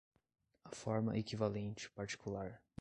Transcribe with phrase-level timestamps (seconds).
[0.65, 2.59] A forma-equivalente particular